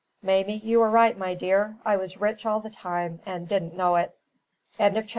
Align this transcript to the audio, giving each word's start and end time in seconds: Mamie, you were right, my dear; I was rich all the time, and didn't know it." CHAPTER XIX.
Mamie, 0.23 0.57
you 0.63 0.79
were 0.79 0.89
right, 0.89 1.15
my 1.15 1.35
dear; 1.35 1.77
I 1.85 1.95
was 1.95 2.17
rich 2.19 2.43
all 2.43 2.59
the 2.59 2.71
time, 2.71 3.19
and 3.23 3.47
didn't 3.47 3.75
know 3.77 3.97
it." 3.97 4.17
CHAPTER 4.75 5.01
XIX. 5.01 5.09